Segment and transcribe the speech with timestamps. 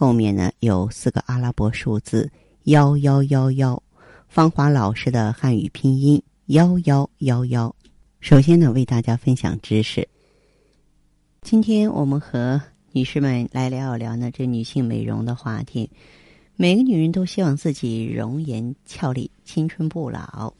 [0.00, 2.32] 后面呢有四个阿拉伯数字
[2.62, 3.82] 幺幺幺幺。
[4.30, 7.76] 芳华老师的汉语拼音幺幺幺幺。
[8.18, 10.08] 首先呢，为大家分享知识。
[11.42, 12.58] 今天我们和
[12.92, 15.90] 女士们来聊一聊呢，这女性美容的话题。
[16.56, 20.50] 每个女人都希望自己容颜俏丽、青春不老，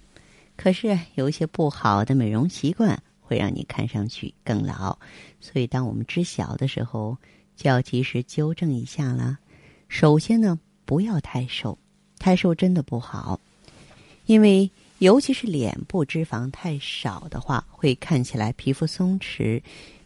[0.55, 4.99] 可是有一些不好的美容习惯会让你看上去更老。
[5.41, 7.17] 所以，当我们知晓的时候，
[7.61, 9.39] 就要及时纠正一下啦。
[9.87, 11.77] 首先呢，不要太瘦，
[12.19, 13.39] 太瘦真的不好，
[14.25, 19.63] 因为尤其是脸部脂肪太少的话，会看起来皮肤松弛，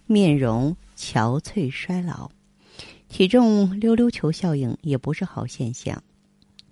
[0.07, 0.77] 面容。
[0.97, 2.31] 憔悴衰老，
[3.09, 6.01] 体重溜溜球效应也不是好现象。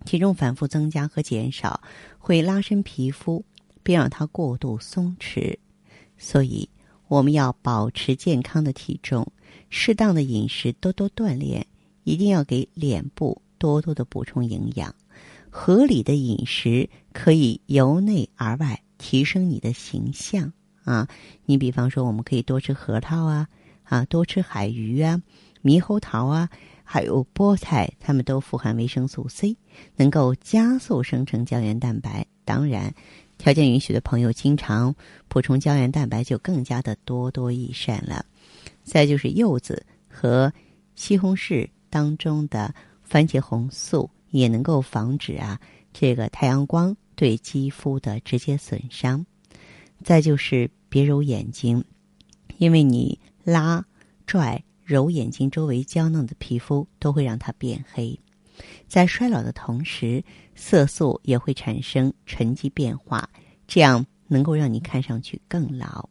[0.04, 1.80] 体重反复增加和减少
[2.20, 3.44] 会拉伸皮肤，
[3.82, 5.56] 并让它过度松弛。
[6.16, 6.68] 所以，
[7.08, 9.26] 我们要保持健康的体重，
[9.70, 11.66] 适当的饮食，多多锻炼，
[12.04, 14.94] 一定要给脸部多多的补充营养。
[15.50, 20.52] 合理的饮食可以由内而外提升你的形象
[20.84, 21.08] 啊！
[21.44, 23.48] 你比方说，我们可以多吃核桃啊。
[23.84, 25.20] 啊，多吃海鱼啊，
[25.62, 26.48] 猕猴桃啊，
[26.82, 29.54] 还有菠菜，它们都富含维生素 C，
[29.96, 32.24] 能够加速生成胶原蛋白。
[32.46, 32.94] 当然，
[33.36, 34.94] 条件允许的朋友，经常
[35.28, 38.24] 补充胶原蛋白就更加的多多益善了。
[38.84, 40.52] 再就是柚子和
[40.94, 45.60] 西红柿当中的番茄红素，也能够防止啊
[45.92, 49.24] 这个太阳光对肌肤的直接损伤。
[50.02, 51.84] 再就是别揉眼睛，
[52.58, 53.18] 因为你。
[53.44, 53.84] 拉、
[54.24, 58.16] 拽、揉眼睛周围娇嫩的皮肤，都会让它变黑。
[58.86, 60.22] 在衰老的同时，
[60.54, 63.28] 色素也会产生沉积变化，
[63.66, 66.08] 这样能够让你看上去更老。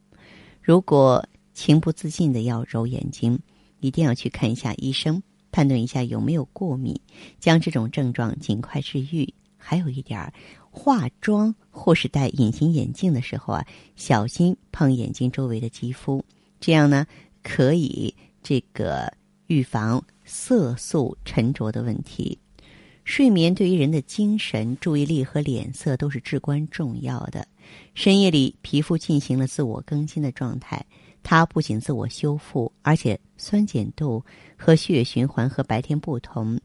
[0.62, 3.40] 如果情不自禁的要揉眼睛，
[3.80, 7.00] 一定要去看一下医生，判断一下有没有过敏，
[7.40, 9.34] 将这种症状尽快治愈。
[9.58, 10.34] 还有一点儿，
[10.72, 16.26] 化妆或是戴隐形眼镜的时候啊，小心碰眼睛周围的肌肤。
[16.60, 17.06] 这样呢，
[17.44, 19.14] 可以这个
[19.46, 22.40] 预防色素沉着的问题。
[23.04, 27.48] 睡眠对于人的精神、注意力和脸色都是至关重要的。
[27.94, 30.86] 深夜里，皮肤进行了自我更新的状态，
[31.24, 34.24] 它不仅自我修复，而且酸碱度
[34.58, 36.60] 和血液循环和白天不同。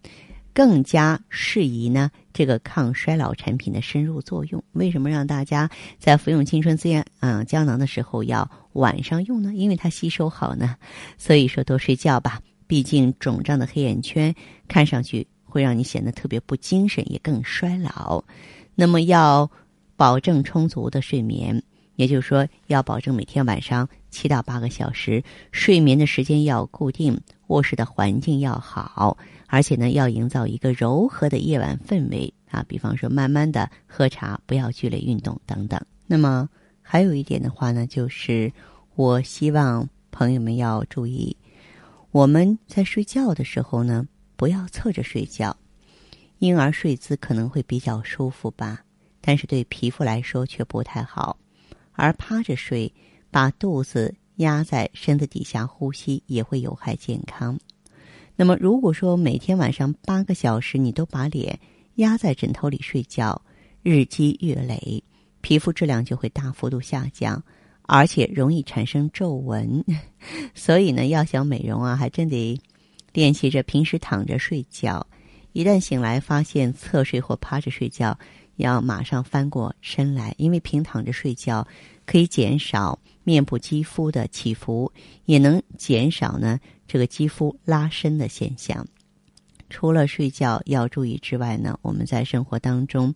[0.53, 4.65] 更加适宜呢，这个抗衰老产品的深入作用。
[4.73, 5.69] 为什么让大家
[5.99, 9.53] 在服用青春滋养嗯胶囊的时候要晚上用呢？
[9.55, 10.75] 因为它吸收好呢。
[11.19, 14.35] 所以说多睡觉吧，毕竟肿胀的黑眼圈
[14.67, 18.25] 看上去会让你显得特别不精神，也更衰老。
[18.75, 19.51] 那么要
[19.95, 21.63] 保证充足的睡眠，
[21.97, 29.19] 也就是说要保证每天晚上七到八个小时睡眠的时间要固定，卧室的环境要好。
[29.49, 35.81] 而且呢，要营造一个柔和的夜晚氛围啊，比方说慢慢的喝茶，不要剧烈运动等等。
[36.07, 36.49] 那么
[36.83, 38.53] 还有一点的话呢，就是
[38.97, 41.37] 我希望朋友们要注意，
[42.11, 45.57] 我们在睡觉的时候呢，不要侧着睡觉，
[46.41, 48.83] 婴儿睡姿可能会比较舒服吧，
[49.21, 51.39] 但是对皮肤来说却不太好。
[51.97, 52.93] 而趴着睡，
[53.31, 57.59] 把肚子压在身子底下呼吸，也会有害健康。
[58.37, 61.59] 那么，如果说每天晚上八个小时你都把脸
[61.95, 63.41] 压在枕头里睡觉，
[63.83, 65.03] 日积月累，
[65.41, 67.43] 皮肤质量就会大幅度下降，
[67.83, 69.83] 而且容易产生皱纹。
[70.55, 72.61] 所以呢，要想美容啊，还真得
[73.15, 75.07] 练习着平时躺着睡觉。
[75.53, 78.19] 一旦醒来发现侧睡或趴着睡觉，
[78.57, 81.67] 要马上翻过身来，因为平躺着睡觉
[82.05, 84.91] 可以减少面部肌肤的起伏，
[85.25, 86.59] 也能减少呢。
[86.89, 88.87] 这个肌肤拉伸的现象，
[89.69, 93.13] 除了睡觉要注意之外呢，我们在生活当中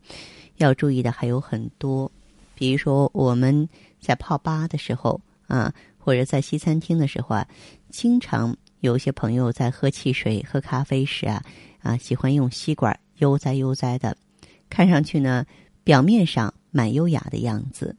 [0.57, 2.11] 要注意的还有很多。
[2.57, 3.69] 比如说我们
[4.01, 7.47] 在泡吧的时候啊，或者在西餐厅的时候啊，
[7.91, 11.43] 经常有些朋友在喝汽水、喝咖啡时啊
[11.81, 14.17] 啊，喜欢用吸管悠哉悠哉的，
[14.71, 15.45] 看上去呢
[15.85, 17.95] 表面上蛮优雅的样子，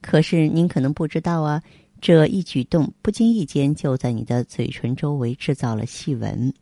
[0.00, 1.62] 可是您可能不知道啊。
[2.00, 6.52] 这一举动不经意间就在你的嘴唇周围制造了细纹，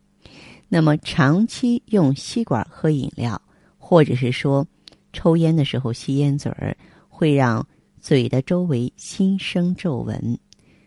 [0.69, 3.41] 那么长期用吸管喝饮料，
[3.77, 4.65] 或者是说
[5.11, 6.77] 抽烟的时候吸烟嘴儿，
[7.09, 7.65] 会让
[7.99, 10.39] 嘴的周围新生皱纹。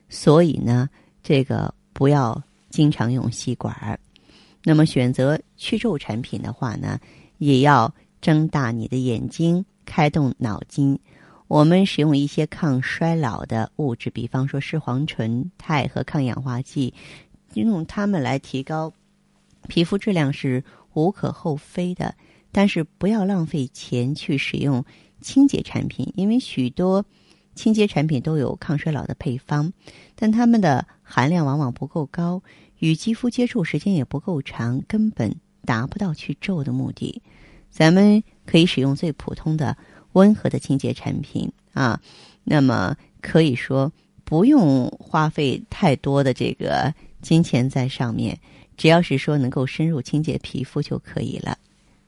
[0.08, 0.88] 所以呢，
[1.22, 4.00] 这个不要经常用吸管儿。
[4.64, 6.98] 那么选择去皱产品的话呢，
[7.36, 7.94] 也要
[8.26, 10.98] 睁大你的眼睛，开动脑筋。
[11.46, 16.92] 我们使用一些抗衰老的物质，比方说视黄醇、肽和抗氧化剂，
[17.54, 18.92] 用它们来提高
[19.68, 20.64] 皮肤质量是
[20.94, 22.16] 无可厚非的。
[22.50, 24.84] 但是不要浪费钱去使用
[25.20, 27.04] 清洁产品，因为许多
[27.54, 29.72] 清洁产品都有抗衰老的配方，
[30.16, 32.42] 但它们的含量往往不够高，
[32.80, 35.32] 与肌肤接触时间也不够长，根本
[35.64, 37.22] 达不到去皱的目的。
[37.76, 39.76] 咱们可以使用最普通的。
[40.16, 42.00] 温和的清洁产品啊，
[42.42, 43.92] 那么可以说
[44.24, 46.90] 不用花费太多的这个
[47.20, 48.38] 金钱在上面，
[48.78, 51.58] 只要是说能够深入清洁皮肤就可以了。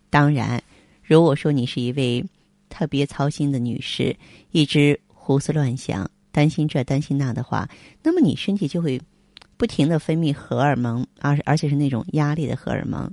[0.08, 0.62] 当然，
[1.04, 2.24] 如果说你是一位
[2.70, 4.16] 特别操心的女士，
[4.52, 7.68] 一直胡思乱想、担心这担心那的话，
[8.02, 8.98] 那么你身体就会
[9.58, 13.12] 不停的分泌荷尔蒙，而而且是那种压力的荷尔蒙。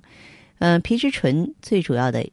[0.59, 2.25] 嗯，皮质醇最主要的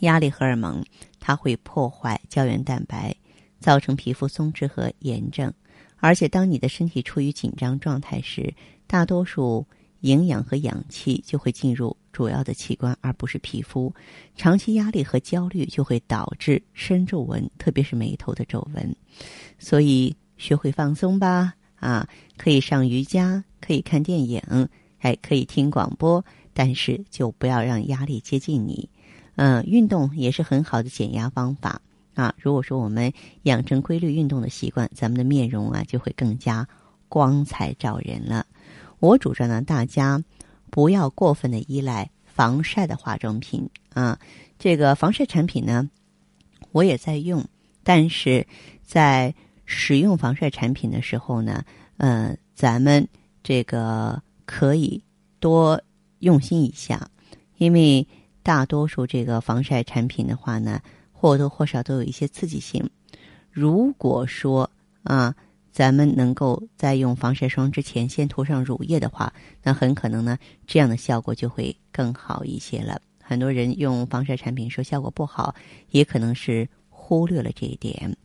[0.00, 0.84] 压力荷尔蒙。
[1.18, 3.14] 它会破坏胶原蛋白，
[3.58, 5.52] 造成皮肤松弛和炎症。
[5.98, 8.54] 而且，当你的身体处于紧张状态时，
[8.86, 9.66] 大多数
[10.00, 13.92] 营养和氧气就会进入主要的器官，而不是皮肤。
[14.36, 18.94] 长期压力和焦虑就会导致深皱纹，特别是眉头的皱纹。
[19.58, 21.54] 所以，学会放松吧！
[21.76, 24.40] 啊，可以上瑜伽，可以看电影，
[24.96, 28.88] 还可以听广播，但是就不要让压力接近你。
[29.36, 31.82] 嗯，运动也是很好的减压方法
[32.14, 32.34] 啊。
[32.38, 33.12] 如果说我们
[33.42, 36.66] 养成规律运动的习惯，咱们的面容啊就会更加
[37.06, 38.46] 光彩照人了。
[38.98, 40.24] 我主张呢，大家
[40.70, 44.18] 不要过分的依赖防晒的化妆品啊。
[44.58, 45.90] 这个防晒产品呢，
[46.72, 47.44] 我也在用，
[47.82, 48.46] 但是
[48.82, 49.34] 在
[49.66, 51.62] 使用防晒产品的时候呢，
[51.98, 53.06] 呃，咱们
[53.42, 55.02] 这个可以
[55.40, 55.78] 多
[56.20, 57.10] 用心一下，
[57.58, 58.08] 因为。
[58.46, 62.88] 大多数这个防晒产品的话呢，或多或少都有一些刺激性。
[63.50, 64.70] 如果说
[65.02, 65.34] 啊，
[65.72, 69.32] 咱们能够在用防晒霜之前先涂上乳液的话，
[69.64, 73.00] 那很可能呢，这样的效果就会更好一些了。
[73.20, 75.52] 很多人用防晒产品说效果不好，
[75.90, 78.16] 也可能是忽略了这一点。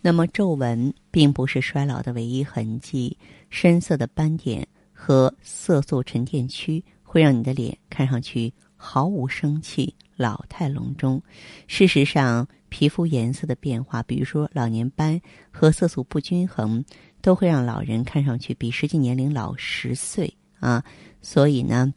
[0.00, 3.14] 那么皱纹并不是衰老的唯一痕迹，
[3.50, 8.50] 深色的斑点和色素沉淀区会让你的脸看上去。
[8.82, 11.22] 毫无生气，老态龙钟。
[11.66, 16.82] 事实上，皮肤颜色的变化，比如说老年斑和色素不均衡，
[17.20, 20.82] 都会让老人看上去比实际年龄老十岁啊。
[21.20, 21.92] 所以呢，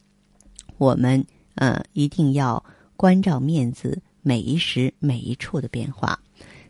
[0.78, 1.26] 我们
[1.56, 2.62] 呃一定要
[2.98, 6.20] 关照面子每一时每一处的变化。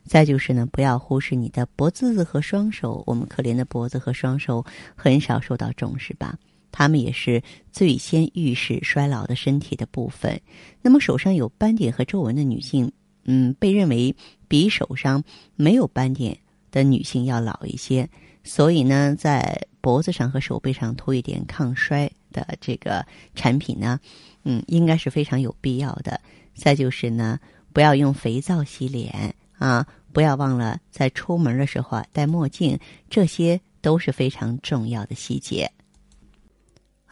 [0.06, 3.04] 再就是呢，不要忽视你的脖子和双手。
[3.08, 4.64] 我们可怜的脖子和双手
[4.96, 6.38] 很少受到重视吧。
[6.74, 7.42] 他们也是
[7.72, 10.42] 最先预示衰老的身体的部分。
[10.82, 12.92] 那么，手上有斑点和皱纹的女性，
[13.24, 14.14] 嗯，被认为
[14.50, 15.24] 比手上
[15.56, 16.38] 没有斑点
[16.72, 18.10] 的女性要老一些。
[18.44, 23.06] 所以呢，在脖子上和手背上涂一点抗衰的这个
[23.36, 24.00] 产品呢，
[24.44, 26.20] 嗯，应该是非常有必要的。
[26.56, 27.40] 再就是呢，
[27.72, 32.78] 不要用肥皂洗脸啊，不要忘了在出门的时候啊戴墨镜，
[33.10, 35.72] 这些都是非常重要的细节。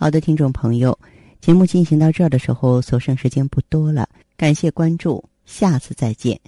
[0.01, 0.98] 好的，听众朋友，
[1.41, 4.10] 节目进行到这儿的时候，所剩时间不多了。
[4.36, 6.39] 感谢关注，下次再见。